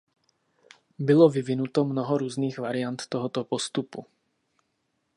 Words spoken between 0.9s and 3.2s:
Bylo vyvinuto mnoho různých variant